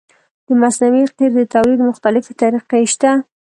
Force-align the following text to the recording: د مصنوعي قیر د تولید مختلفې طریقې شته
د 0.45 0.47
مصنوعي 0.61 1.03
قیر 1.17 1.31
د 1.35 1.41
تولید 1.53 1.79
مختلفې 1.89 2.33
طریقې 2.41 2.83
شته 2.93 3.11